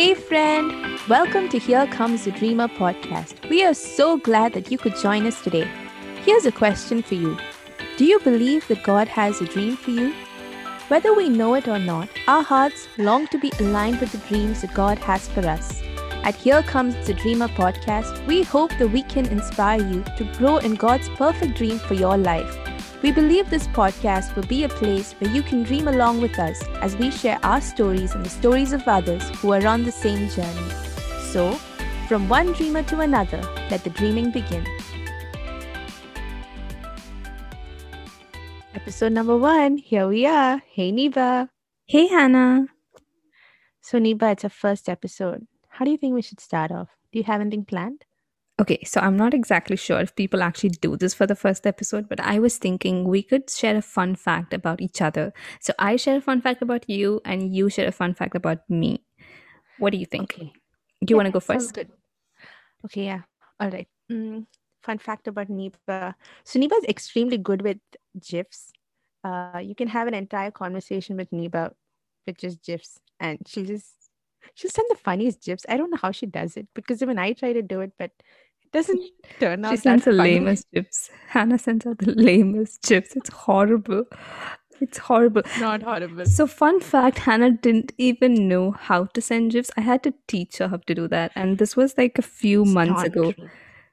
[0.00, 0.98] Hey, friend!
[1.10, 3.46] Welcome to Here Comes the Dreamer podcast.
[3.50, 5.68] We are so glad that you could join us today.
[6.24, 7.36] Here's a question for you
[7.98, 10.14] Do you believe that God has a dream for you?
[10.88, 14.62] Whether we know it or not, our hearts long to be aligned with the dreams
[14.62, 15.82] that God has for us.
[16.24, 20.56] At Here Comes the Dreamer podcast, we hope that we can inspire you to grow
[20.56, 22.56] in God's perfect dream for your life.
[23.02, 26.62] We believe this podcast will be a place where you can dream along with us
[26.82, 30.28] as we share our stories and the stories of others who are on the same
[30.28, 30.70] journey.
[31.32, 31.52] So,
[32.08, 34.66] from one dreamer to another, let the dreaming begin.
[38.74, 40.62] Episode number one, here we are.
[40.70, 41.48] Hey, Niba.
[41.86, 42.66] Hey, Hannah.
[43.80, 45.46] So, Niba, it's our first episode.
[45.68, 46.88] How do you think we should start off?
[47.12, 48.04] Do you have anything planned?
[48.60, 52.10] Okay, so I'm not exactly sure if people actually do this for the first episode,
[52.10, 55.32] but I was thinking we could share a fun fact about each other.
[55.60, 58.68] So I share a fun fact about you, and you share a fun fact about
[58.68, 59.02] me.
[59.78, 60.34] What do you think?
[60.34, 60.52] Okay.
[61.02, 61.74] Do you want to go sounds first?
[61.74, 61.88] good.
[62.84, 63.22] Okay, yeah.
[63.58, 63.88] All right.
[64.12, 64.44] Mm,
[64.82, 66.14] fun fact about Niba.
[66.44, 67.78] So Niba is extremely good with
[68.20, 68.72] GIFs.
[69.24, 71.72] Uh, you can have an entire conversation with Niba
[72.26, 73.94] with just GIFs, and she'll just
[74.54, 75.64] she'll send the funniest GIFs.
[75.66, 78.10] I don't know how she does it because even I try to do it, but
[78.72, 79.02] doesn't
[79.40, 81.10] turn out She sends the lamest chips.
[81.28, 83.16] Hannah sends out the lamest chips.
[83.16, 84.04] It's horrible.
[84.80, 85.42] It's horrible.
[85.58, 86.24] Not horrible.
[86.24, 89.70] So, fun fact Hannah didn't even know how to send GIFs.
[89.76, 91.32] I had to teach her how to do that.
[91.34, 93.32] And this was like a few It's months ago.
[93.32, 93.50] true.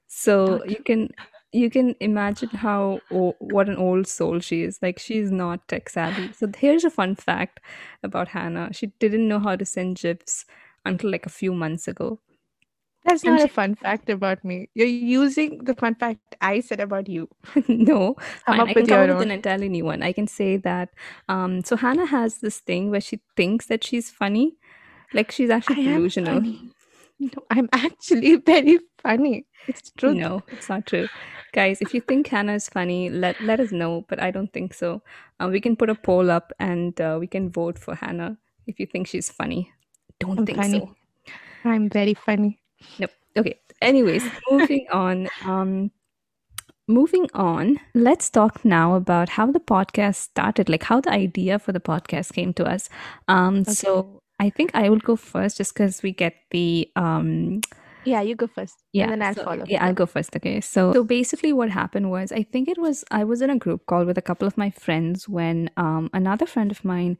[0.08, 1.10] So you can
[1.52, 3.00] you can imagine how
[3.40, 4.80] what an old soul she is.
[4.82, 6.32] Like she's not tech savvy.
[6.34, 7.60] So here's a fun fact
[8.04, 8.70] about Hannah.
[8.72, 10.46] She didn't know how to send gifs
[10.86, 12.20] until like a few months ago.
[13.08, 14.70] That's not a fun fact about me.
[14.74, 17.30] You're using the fun fact I said about you.
[17.68, 18.60] no, fine.
[18.60, 20.04] up I can with come up with an entirely new one.
[20.04, 20.90] I can say that.
[21.30, 24.58] Um, so Hannah has this thing where she thinks that she's funny,
[25.14, 26.42] like she's actually delusional.
[27.20, 29.46] No, I'm actually very funny.
[29.68, 30.14] It's true.
[30.14, 31.08] No, it's not true.
[31.54, 34.06] Guys, if you think Hannah is funny, let let us know.
[34.10, 35.02] But I don't think so.
[35.40, 38.80] Uh, we can put a poll up and uh, we can vote for Hannah if
[38.80, 39.72] you think she's funny.
[40.20, 40.80] Don't I'm think funny.
[40.80, 41.34] so.
[41.64, 42.60] I'm very funny.
[43.00, 43.12] Nope.
[43.38, 43.60] Okay.
[43.82, 45.30] Anyways, moving on.
[45.46, 45.92] Um,
[46.88, 47.78] moving on.
[47.94, 52.34] Let's talk now about how the podcast started, like how the idea for the podcast
[52.34, 52.90] came to us.
[53.28, 53.74] Um, Okay.
[53.74, 57.62] so I think I will go first, just because we get the um
[58.06, 58.76] Yeah, you go first.
[58.94, 59.66] Yeah, And then I'll so follow.
[59.68, 60.36] yeah, I'll go first.
[60.36, 63.58] Okay, so so basically, what happened was, I think it was I was in a
[63.58, 67.18] group call with a couple of my friends when um another friend of mine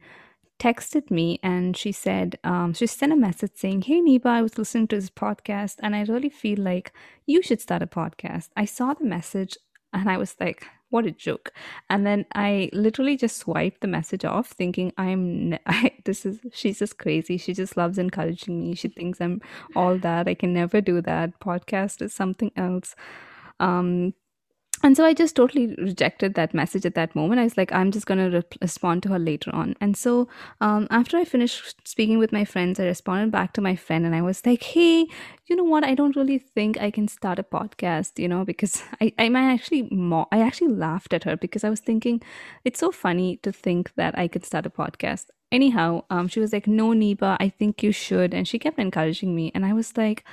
[0.58, 4.58] texted me and she said um she sent a message saying, "Hey Niba, I was
[4.58, 6.92] listening to this podcast and I really feel like
[7.26, 9.56] you should start a podcast." I saw the message
[9.92, 11.52] and I was like, "What a joke!"
[11.88, 16.78] And then I literally just swiped the message off, thinking, "I'm I, this is she's
[16.80, 17.38] just crazy.
[17.38, 18.74] She just loves encouraging me.
[18.74, 19.40] She thinks I'm
[19.76, 20.28] all that.
[20.28, 21.38] I can never do that.
[21.40, 22.94] Podcast is something else."
[23.60, 24.14] Um,
[24.82, 27.40] and so I just totally rejected that message at that moment.
[27.40, 29.74] I was like, I'm just going to re- respond to her later on.
[29.80, 30.28] And so
[30.60, 34.14] um, after I finished speaking with my friends, I responded back to my friend and
[34.14, 35.06] I was like, hey,
[35.46, 35.84] you know what?
[35.84, 39.88] I don't really think I can start a podcast, you know, because I, I actually,
[39.90, 42.22] mo- I actually laughed at her because I was thinking,
[42.64, 45.26] it's so funny to think that I could start a podcast.
[45.50, 48.34] Anyhow, um, she was like, no, Niba, I think you should.
[48.34, 49.50] And she kept encouraging me.
[49.54, 50.24] And I was like,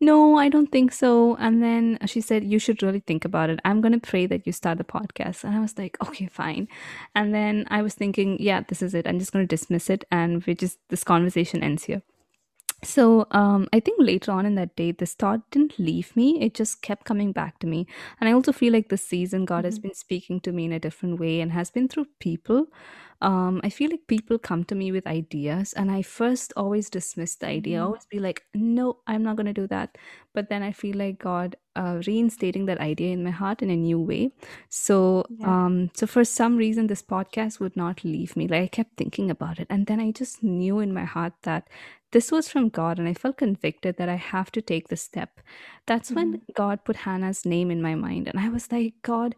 [0.00, 1.34] no, I don't think so.
[1.36, 3.58] And then she said, You should really think about it.
[3.64, 5.42] I'm going to pray that you start the podcast.
[5.44, 6.68] And I was like, Okay, fine.
[7.14, 9.06] And then I was thinking, Yeah, this is it.
[9.08, 10.04] I'm just going to dismiss it.
[10.10, 12.02] And we just, this conversation ends here.
[12.84, 16.40] So um, I think later on in that day, this thought didn't leave me.
[16.40, 17.88] It just kept coming back to me.
[18.20, 19.82] And I also feel like this season, God has Mhm.
[19.82, 22.68] been speaking to me in a different way and has been through people.
[23.20, 27.34] Um, I feel like people come to me with ideas, and I first always dismiss
[27.36, 27.84] the idea, Mhm.
[27.84, 29.98] always be like, no, I'm not going to do that.
[30.34, 33.76] But then I feel like God uh, reinstating that idea in my heart in a
[33.76, 34.30] new way.
[34.68, 35.56] So, Yeah.
[35.66, 38.46] um, so for some reason, this podcast would not leave me.
[38.48, 41.68] Like I kept thinking about it, and then I just knew in my heart that
[42.12, 45.40] this was from God, and I felt convicted that I have to take this step.
[45.86, 46.40] That's when Mhm.
[46.54, 49.34] God put Hannah's name in my mind, and I was like, God,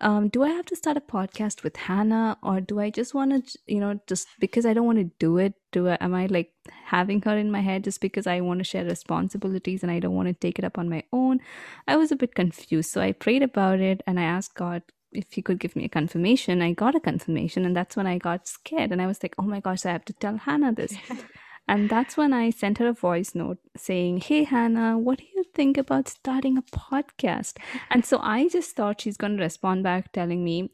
[0.00, 3.46] um, do I have to start a podcast with Hannah, or do I just want
[3.46, 5.54] to, you know, just because I don't want to do it?
[5.72, 6.52] Do I, am I like
[6.84, 10.14] having her in my head just because I want to share responsibilities and I don't
[10.14, 11.40] want to take it up on my own?
[11.88, 14.82] I was a bit confused, so I prayed about it and I asked God
[15.12, 16.60] if He could give me a confirmation.
[16.60, 19.44] I got a confirmation, and that's when I got scared, and I was like, oh
[19.44, 20.94] my gosh, I have to tell Hannah this.
[21.68, 25.44] And that's when I sent her a voice note saying, Hey, Hannah, what do you
[25.54, 27.58] think about starting a podcast?
[27.90, 30.70] And so I just thought she's going to respond back telling me,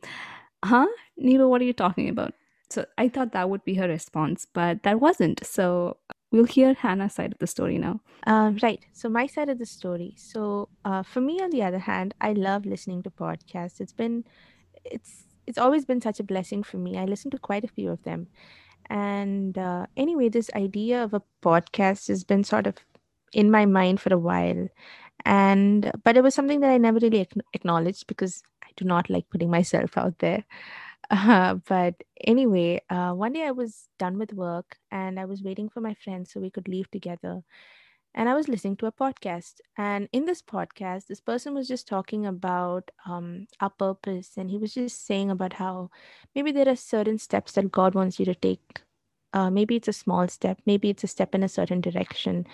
[0.64, 0.86] Huh?
[1.20, 2.34] Niba, what are you talking about?
[2.70, 5.44] So I thought that would be her response, but that wasn't.
[5.44, 5.98] So
[6.30, 8.00] we'll hear Hannah's side of the story now.
[8.26, 8.80] Um, right.
[8.92, 10.14] So my side of the story.
[10.16, 13.80] So uh, for me, on the other hand, I love listening to podcasts.
[13.80, 14.24] It's been,
[14.84, 16.96] it's it's always been such a blessing for me.
[16.96, 18.28] I listen to quite a few of them,
[18.92, 22.76] and uh, anyway, this idea of a podcast has been sort of
[23.32, 24.68] in my mind for a while,
[25.24, 29.10] and but it was something that I never really ac- acknowledged because I do not
[29.10, 30.44] like putting myself out there.
[31.10, 31.94] Uh, but
[32.26, 35.94] anyway, uh, one day I was done with work and I was waiting for my
[35.94, 37.42] friends so we could leave together
[38.14, 39.55] and I was listening to a podcast.
[39.76, 44.59] And in this podcast, this person was just talking about um, our purpose, and he
[44.59, 45.82] was just saying about how
[46.29, 48.82] maybe there are certain steps that God wants you to take.
[49.32, 52.47] Uh, maybe it's a small step, maybe it's a step in a certain direction,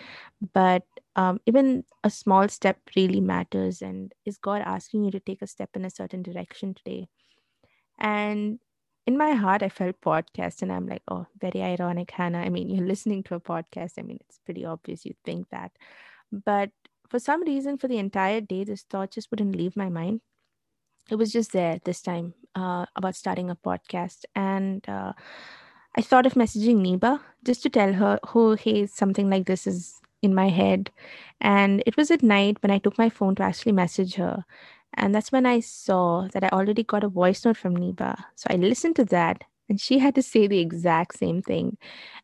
[0.55, 0.85] but
[1.17, 3.83] um, even a small step really matters.
[3.83, 7.09] And is God asking you to take a step in a certain direction today?
[7.99, 8.59] And
[9.09, 12.41] in my heart, I felt podcast, and I'm like, oh, very ironic, Hannah.
[12.41, 13.93] I mean, you're listening to a podcast.
[13.99, 15.73] I mean, it's pretty obvious you think that.
[16.31, 16.73] But
[17.09, 20.21] for some reason, for the entire day, this thought just wouldn't leave my mind.
[21.11, 24.27] It was just there this time uh, about starting a podcast.
[24.37, 25.15] And uh,
[25.97, 30.03] I thought of messaging Niba just to tell her, oh, hey, something like this is
[30.21, 30.91] in my head.
[31.41, 34.45] And it was at night when I took my phone to actually message her.
[34.95, 38.17] And that's when I saw that I already got a voice note from Niba.
[38.35, 41.77] So I listened to that and she had to say the exact same thing.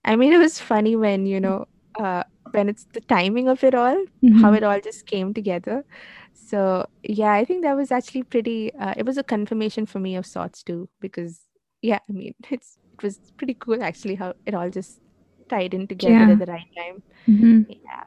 [0.05, 1.67] I mean, it was funny when, you know,
[1.99, 4.41] uh, when it's the timing of it all, mm-hmm.
[4.41, 5.85] how it all just came together.
[6.33, 10.17] So yeah, I think that was actually pretty, uh, it was a confirmation for me
[10.17, 11.41] of sorts too, because
[11.83, 15.01] yeah, I mean, it's, it was pretty cool actually how it all just
[15.49, 16.31] tied in together yeah.
[16.31, 17.03] at the right time.
[17.29, 17.73] Mm-hmm.
[17.85, 18.05] Yeah.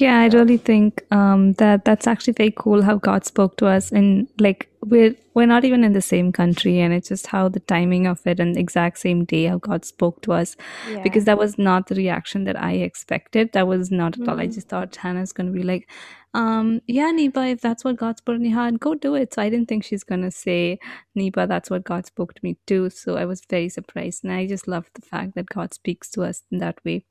[0.00, 3.92] Yeah, I really think um, that that's actually very cool how God spoke to us,
[3.92, 7.60] and like we're we're not even in the same country, and it's just how the
[7.60, 10.56] timing of it and the exact same day how God spoke to us,
[10.90, 11.02] yeah.
[11.02, 13.52] because that was not the reaction that I expected.
[13.52, 14.30] That was not at mm-hmm.
[14.30, 14.40] all.
[14.40, 14.54] I mm-hmm.
[14.54, 15.88] just thought Hannah's gonna be like,
[16.34, 19.42] um, "Yeah, Niba, if that's what God's put in your heart, go do it." So
[19.42, 20.78] I didn't think she's gonna say,
[21.16, 24.46] "Niba, that's what God spoke to me too." So I was very surprised, and I
[24.46, 27.04] just love the fact that God speaks to us in that way.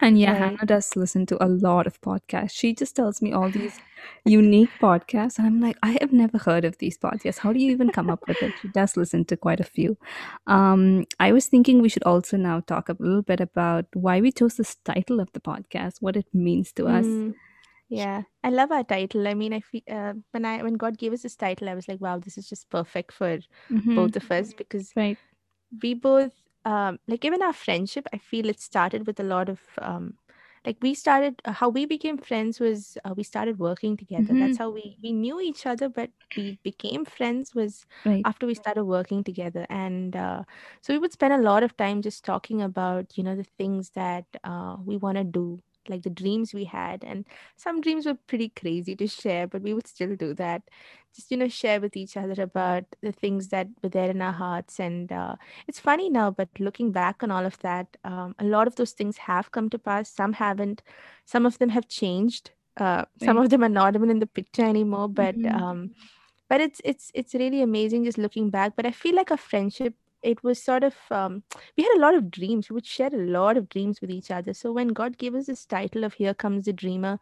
[0.00, 2.50] And yeah, Hannah does listen to a lot of podcasts.
[2.52, 3.78] She just tells me all these
[4.24, 5.38] unique podcasts.
[5.38, 7.38] And I'm like, I have never heard of these podcasts.
[7.38, 8.52] How do you even come up with it?
[8.60, 9.96] She does listen to quite a few.
[10.46, 14.32] Um, I was thinking we should also now talk a little bit about why we
[14.32, 17.06] chose this title of the podcast, what it means to us.
[17.06, 17.34] Mm,
[17.88, 19.28] yeah, I love our title.
[19.28, 21.86] I mean, I feel uh, when I when God gave us this title, I was
[21.86, 23.38] like, wow, this is just perfect for
[23.70, 23.94] mm-hmm.
[23.94, 25.18] both of us because right.
[25.82, 26.32] we both
[26.64, 30.14] um, like even our friendship, I feel it started with a lot of um,
[30.64, 34.32] like we started uh, how we became friends was uh, we started working together.
[34.32, 34.38] Mm-hmm.
[34.38, 38.22] That's how we we knew each other, but we became friends was right.
[38.24, 40.42] after we started working together, and uh,
[40.80, 43.90] so we would spend a lot of time just talking about you know the things
[43.90, 47.24] that uh, we want to do like the dreams we had and
[47.56, 50.62] some dreams were pretty crazy to share but we would still do that.
[51.14, 54.32] Just you know share with each other about the things that were there in our
[54.32, 55.36] hearts and uh,
[55.68, 58.92] it's funny now but looking back on all of that um, a lot of those
[58.92, 60.10] things have come to pass.
[60.10, 60.82] Some haven't.
[61.24, 62.50] Some of them have changed.
[62.76, 65.62] Uh, some of them are not even in the picture anymore but mm-hmm.
[65.62, 65.90] um,
[66.48, 68.74] but it's it's it's really amazing just looking back.
[68.76, 71.42] But i feel like a friendship it was sort of um,
[71.76, 72.70] we had a lot of dreams.
[72.70, 74.54] We would share a lot of dreams with each other.
[74.54, 77.18] So when god gave us this title of here comes the dreamer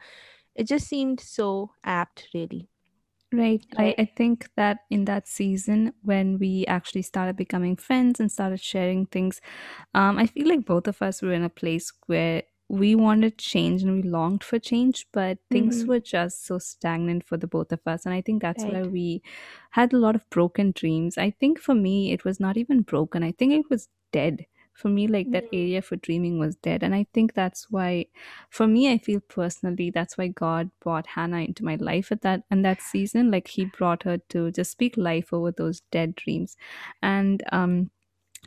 [0.54, 2.68] it just seemed so apt really.
[3.34, 3.64] Right.
[3.78, 8.60] I, I think that in that season, when we actually started becoming friends and started
[8.60, 9.40] sharing things,
[9.94, 12.42] um, I feel like both of us were in a place where
[12.72, 15.90] we wanted change and we longed for change, but things mm-hmm.
[15.90, 18.06] were just so stagnant for the both of us.
[18.06, 18.72] And I think that's right.
[18.72, 19.22] where we
[19.72, 21.18] had a lot of broken dreams.
[21.18, 24.46] I think for me, it was not even broken, I think it was dead.
[24.72, 25.32] For me, like mm-hmm.
[25.32, 26.82] that area for dreaming was dead.
[26.82, 28.06] And I think that's why,
[28.48, 32.44] for me, I feel personally, that's why God brought Hannah into my life at that
[32.50, 33.30] and that season.
[33.30, 36.56] Like He brought her to just speak life over those dead dreams.
[37.02, 37.90] And um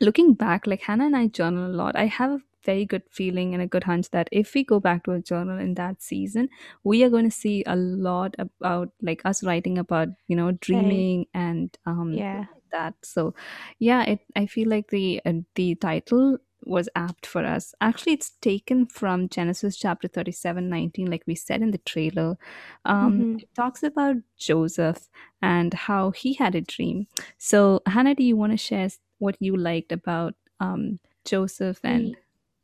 [0.00, 1.94] looking back, like Hannah and I journal a lot.
[1.94, 5.04] I have a very good feeling and a good hunch that if we go back
[5.04, 6.48] to a journal in that season,
[6.84, 11.26] we are going to see a lot about like us writing about, you know, dreaming
[11.32, 12.44] and um yeah.
[12.72, 12.94] that.
[13.02, 13.34] So
[13.78, 17.74] yeah, it I feel like the uh, the title was apt for us.
[17.80, 22.36] Actually, it's taken from Genesis chapter 37 19, like we said in the trailer.
[22.84, 23.38] Um, mm-hmm.
[23.38, 25.08] It talks about Joseph
[25.40, 27.06] and how he had a dream.
[27.38, 32.16] So, Hannah, do you want to share what you liked about um, Joseph and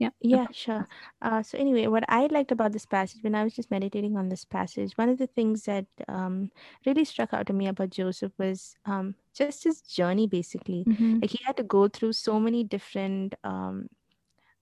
[0.02, 0.10] yeah.
[0.20, 0.86] Yeah, sure.
[1.20, 4.28] Uh, so anyway, what I liked about this passage when I was just meditating on
[4.28, 6.50] this passage, one of the things that um,
[6.86, 10.26] really struck out to me about Joseph was um, just his journey.
[10.26, 11.18] Basically, mm-hmm.
[11.20, 13.88] like he had to go through so many different um,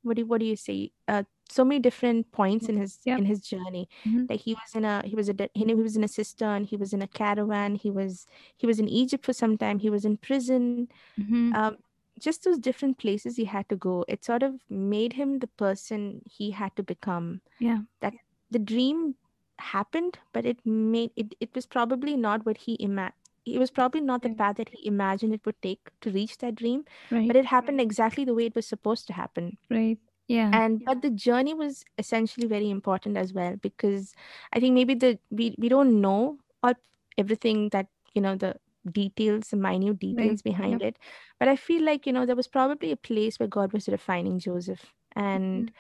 [0.03, 0.93] what do what do you say?
[1.09, 3.19] Uh, so many different points in his Yep.
[3.19, 5.97] in his journey hmm like he was in a he was a he he was
[5.97, 9.33] in a cistern he was in a caravan he was he was in egypt for
[9.33, 11.77] some time he was in prison hmm um
[12.21, 16.23] just those different places he had to go it sort of made him the person
[16.39, 17.81] he had to become Yeah.
[18.01, 18.15] that
[18.51, 19.15] the dream
[19.59, 23.13] happened but it made it it was probably not what he ima-
[23.47, 24.35] it was probably not the Yeah.
[24.43, 27.27] path that he imagined it would take to reach that dream Right.
[27.29, 29.99] but it happened exactly the way it was supposed to happen Right.
[30.29, 30.51] Yeah.
[30.63, 34.15] and but the journey was essentially very important as well because
[34.53, 36.75] i think maybe the we, we don't know all
[37.19, 38.55] everything that you know the
[38.91, 40.27] details the minute Right.
[40.29, 40.83] details behind Yep.
[40.83, 40.99] it
[41.39, 44.39] but i feel like you know there was probably a place where god was refining
[44.39, 45.73] joseph and Mhm.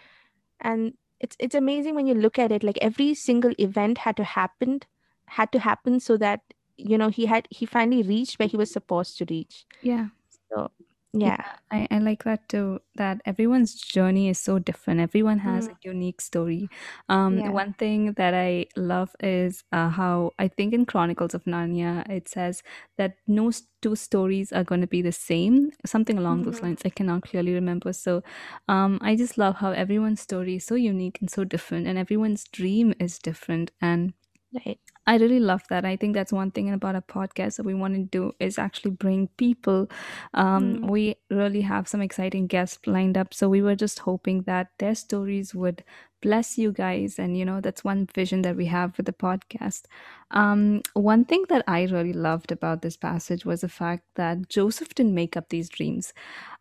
[0.60, 4.24] and it's it's amazing when you look at it like every single event had to
[4.24, 4.80] happen
[5.28, 6.40] had to happen so that
[6.76, 10.08] you know he had he finally reached where he was supposed to reach Yeah.
[10.52, 10.70] so
[11.12, 12.80] Yeah, I, I like that too.
[12.94, 15.00] That everyone's journey is so different.
[15.00, 16.70] Everyone has Mm, a unique story.
[17.08, 21.42] Um, yeah one thing that I love is uh, how I think in Chronicles of
[21.46, 22.62] Narnia it says
[22.96, 25.72] that no s- two stories are going to be the same.
[25.84, 26.62] Something along those Mhm.
[26.62, 26.82] lines.
[26.84, 27.92] I cannot clearly remember.
[27.92, 28.22] So,
[28.68, 32.44] um, I just love how everyone's story is so unique and so different, and everyone's
[32.44, 33.72] dream is different.
[33.80, 34.14] And
[34.52, 34.78] right
[35.10, 35.84] I really love that.
[35.84, 38.92] I think that's one thing about a podcast that we want to do is actually
[38.92, 39.88] bring people.
[40.34, 44.42] Um, Mm, we really have some exciting guests lined up, so we were just hoping
[44.42, 45.84] that their stories would
[46.22, 49.84] bless you guys, and you know that's one vision that we have for the podcast.
[50.30, 54.94] Um, one thing that I really loved about this passage was the fact that Joseph
[54.94, 56.12] didn't make up these dreams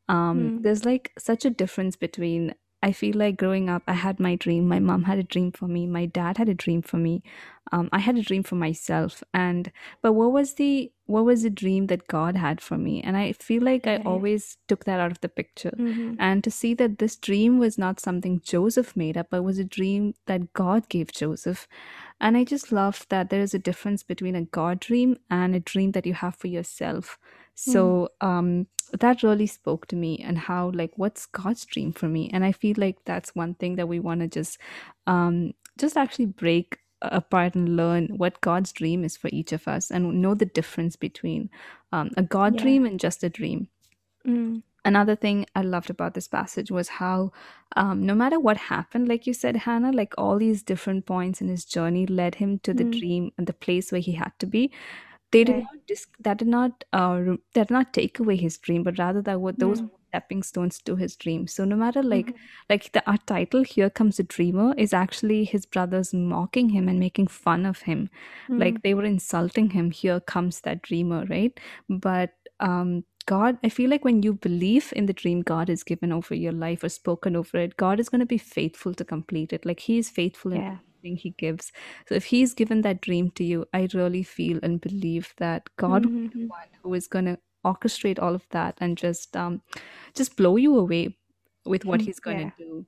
[0.09, 4.19] um mm, there's like such a difference between i feel like growing up i had
[4.19, 6.97] my dream my mom had a dream for me my dad had a dream for
[6.97, 7.21] me
[7.71, 9.71] um, i had a dream for myself and
[10.01, 13.01] but what was the what was the dream that god had for me?
[13.01, 15.73] And i feel like i always took that out of the picture.
[15.75, 16.13] Mm-hmm.
[16.19, 19.63] and to see that this dream was not something joseph made up but was a
[19.63, 21.67] dream that god gave joseph.
[22.21, 25.59] And i just love that there is a difference between a god dream and a
[25.59, 27.17] dream that you have for yourself
[27.59, 28.67] so um
[28.99, 32.29] that really spoke to me and how like what's god's dream for me.
[32.33, 34.57] And i feel like that's one thing that we want to just
[35.07, 39.89] um just actually break apart and learn what god's dream is for each of us
[39.89, 41.49] and know the difference between
[41.91, 42.61] um, a god yeah.
[42.61, 43.69] dream and just a dream.
[44.27, 47.31] Mm, another thing I loved about this passage was how,
[47.75, 51.47] um, no matter what happened, like you said, Hannah, like all these different points in
[51.47, 54.45] his journey led him to the mm, dream and the place where he had to
[54.45, 54.71] be.
[55.31, 55.63] They did right.
[55.71, 58.97] not dis- that did not uh, re- that did not take away his dream, but
[58.99, 61.47] rather that were those Mm, stepping stones to his dream.
[61.47, 65.43] So no matter like mhm, like the our title, here comes the dreamer, is actually
[65.45, 68.09] his brothers mocking him and making fun of him,
[68.49, 69.91] mm, like they were insulting him.
[69.91, 71.57] Here comes that dreamer, right?
[71.89, 76.11] But um God, I feel like when you believe in the dream God has given
[76.11, 79.53] over your life or spoken over it, God is going to be faithful to complete
[79.53, 79.65] it.
[79.65, 80.63] Like He is faithful in
[81.03, 81.71] He gives.
[82.07, 86.05] So if He's given that dream to you, I really feel and believe that God
[86.05, 86.47] will be the Mm-hmm.
[86.47, 89.61] one who is going to orchestrate all of that and just um
[90.15, 91.17] just blow you away
[91.65, 92.49] with what He's going Yeah.
[92.49, 92.85] to do.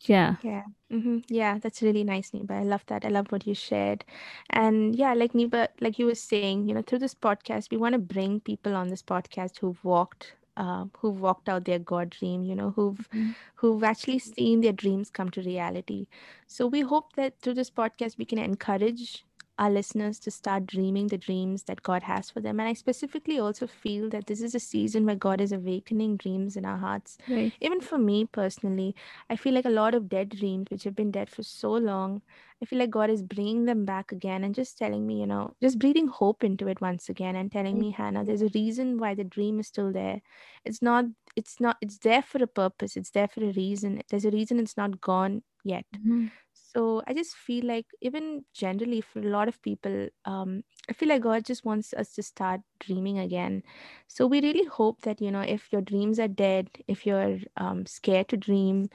[0.00, 0.36] Yeah.
[0.42, 0.62] Yeah.
[0.92, 1.18] Mm-hmm.
[1.28, 2.52] Yeah, that's really nice, Niba.
[2.52, 3.04] I love that.
[3.04, 4.04] I love what you shared.
[4.50, 7.94] And yeah, like Niba, like you were saying, you know, through this podcast, we want
[7.94, 12.44] to bring people on this podcast who've walked, uh, who've walked out their God dream,
[12.44, 13.34] you know, who've Mhm.
[13.56, 16.06] who've actually seen their dreams come to reality.
[16.46, 19.24] So we hope that through this podcast we can encourage
[19.58, 22.60] our listeners to start dreaming the dreams that God has for them.
[22.60, 26.56] And I specifically also feel that this is a season where God is awakening dreams
[26.56, 27.16] in our hearts.
[27.28, 27.52] Right.
[27.60, 28.94] Even for me personally,
[29.30, 32.22] I feel like a lot of dead dreams, which have been dead for so long,
[32.62, 35.54] I feel like God is bringing them back again and just telling me, you know,
[35.62, 39.14] just breathing hope into it once again and telling me, Hannah, there's a reason why
[39.14, 40.20] the dream is still there.
[40.64, 42.96] It's not, it's not, it's there for a purpose.
[42.96, 44.02] It's there for a reason.
[44.08, 45.84] There's a reason it's not gone yet.
[45.94, 46.30] Mhm.
[46.76, 51.08] So I just feel like, even generally for a lot of people, um, I feel
[51.08, 53.62] like God just wants us to start dreaming again.
[54.08, 57.86] So we really hope that, you know, if your dreams are dead, if you're um,
[57.86, 58.90] scared to dream,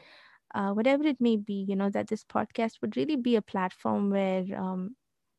[0.55, 4.09] uh, whatever it may be, you know, that this podcast would really be a platform
[4.11, 4.95] where um,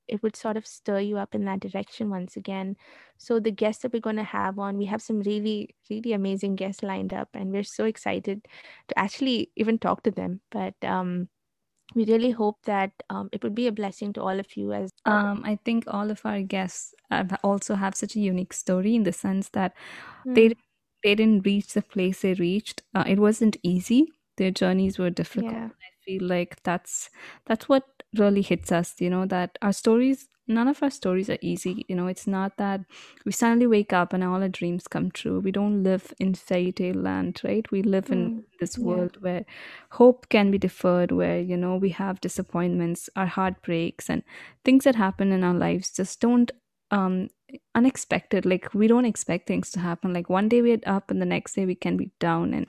[0.09, 2.77] it would sort of stir you up in that direction once again.
[3.19, 6.57] So the guests that we're going to have on, we have some really, really amazing
[6.57, 8.47] guests lined up, and we're so excited
[8.89, 10.41] to actually even talk to them.
[10.51, 11.29] But um,
[11.95, 14.91] we really hope that um, it would be a blessing to all of you as
[15.05, 19.03] Um, I think all of our guests have also have such a unique story in
[19.03, 19.75] the sense that
[20.35, 20.57] they Mm,
[21.03, 22.83] they didn't reach the place they reached.
[22.95, 24.13] Uh, it wasn't easy.
[24.39, 25.59] Their journeys were difficult.
[25.59, 25.71] yeah.
[25.83, 27.11] I feel like that's
[27.47, 27.85] that's what
[28.17, 29.01] really hits us.
[29.01, 31.85] You know that our stories none of our stories are easy.
[31.89, 32.81] You know, it's not that
[33.25, 35.41] we suddenly wake up and all our dreams come true.
[35.41, 37.71] We don't live in fairy tale land, right?
[37.71, 38.83] We live in Mm, this yeah.
[38.83, 39.45] world where
[39.93, 44.23] hope can be deferred, where, you know, we have disappointments, our heartbreaks, and
[44.65, 46.51] things that happen in our lives just don't
[46.91, 47.29] um
[47.75, 51.27] unexpected like we don't expect things to happen like one day we're up and the
[51.27, 52.67] next day we can be down and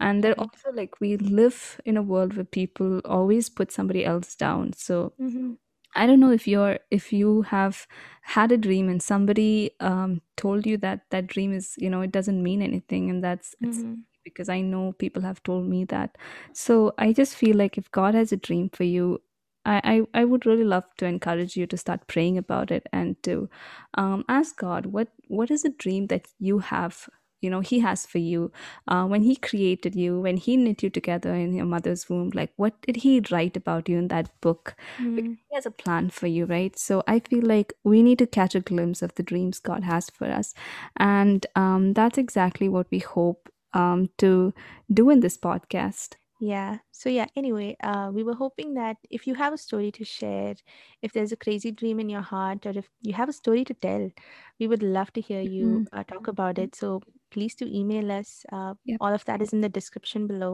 [0.00, 0.38] and they're Right.
[0.38, 5.14] also like we live in a world where people always put somebody else down so
[5.20, 5.54] Mm-hmm.
[5.94, 7.86] I don't know if you're if you have
[8.22, 12.12] had a dream and somebody um told you that that dream is you know it
[12.12, 14.04] doesn't mean anything and that's it's Mm-hmm.
[14.24, 16.16] because i know people have told me that
[16.52, 19.20] so i just feel like if god has a dream for you
[19.66, 19.80] I,
[20.14, 23.48] I, I would really love to encourage you to start praying about it and to
[23.94, 27.08] um, ask God what what is a dream that you have
[27.44, 28.50] you know he has for you
[28.88, 32.52] uh, when he created you when he knit you together in your mother's womb like
[32.56, 35.34] what did he write about you in that book Mm-hmm.
[35.48, 38.54] he has a plan for you right so i feel like we need to catch
[38.54, 40.54] a glimpse of the dreams god has for us
[40.96, 44.52] and um, that's exactly what we hope um, to
[44.92, 46.78] do in this podcast Yeah.
[46.90, 50.54] So yeah, anyway, uh, we were hoping that if you have a story to share,
[51.00, 53.74] if there's a crazy dream in your heart, or if you have a story to
[53.74, 54.10] tell,
[54.58, 55.86] we would love to hear you Mhm.
[55.92, 56.74] uh, talk about it.
[56.74, 57.00] So
[57.34, 58.32] please do email us.
[58.52, 58.98] Uh, Yep.
[59.00, 60.52] all of that is in the description below.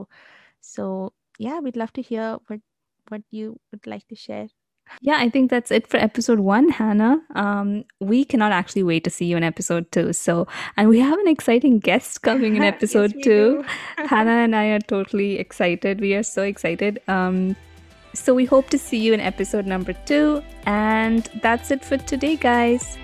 [0.61, 2.61] So yeah, we'd love to hear what
[3.09, 4.49] what you would like to share.
[5.09, 7.19] Yeah, I think that's it for episode one, Hannah.
[7.37, 10.13] Um, we cannot actually wait to see you in episode two.
[10.13, 10.47] So,
[10.77, 13.65] and we have an exciting guest coming in episode we two.
[13.99, 16.01] Hannah and I are totally excited.
[16.01, 16.99] We are so excited.
[17.07, 17.55] Um,
[18.15, 20.43] so we hope to see you in episode number two.
[20.67, 22.99] And that's it for today, guys.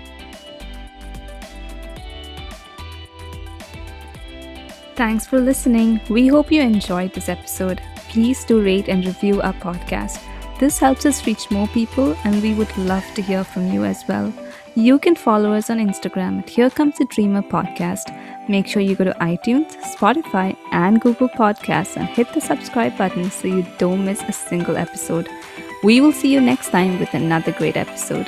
[4.97, 6.01] Thanks for listening.
[6.09, 7.83] We hope you enjoyed this episode.
[8.09, 10.19] Please do rate and review our podcast.
[10.59, 14.03] This helps us reach more people, and we would love to hear from you as
[14.07, 14.33] well.
[14.73, 18.09] You can follow us on Instagram at Here Comes the Dreamer Podcast.
[18.49, 23.29] Make sure you go to iTunes, Spotify, and Google Podcasts and hit the subscribe button
[23.29, 25.29] so you don't miss a single episode.
[25.83, 28.27] We will see you next time with another great episode.